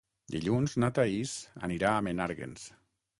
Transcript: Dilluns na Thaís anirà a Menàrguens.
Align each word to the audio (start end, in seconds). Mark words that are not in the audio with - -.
Dilluns 0.35 0.73
na 0.83 0.89
Thaís 0.99 1.33
anirà 1.69 1.91
a 1.93 1.99
Menàrguens. 2.09 2.65